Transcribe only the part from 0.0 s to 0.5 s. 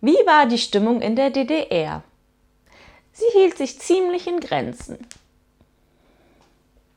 Wie war